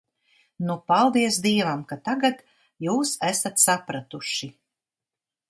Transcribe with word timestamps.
Nu, 0.69 0.77
paldies 0.91 1.37
Dievam, 1.43 1.83
ka 1.91 1.97
tagad 2.09 2.41
jūs 2.87 3.13
esat 3.29 3.63
sapratuši. 3.67 4.53